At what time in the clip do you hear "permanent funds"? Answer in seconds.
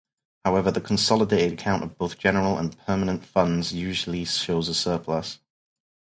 2.87-3.71